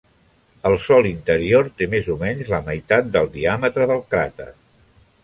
[0.69, 4.49] El sòl interior té més o menys la meitat del diàmetre del cràter.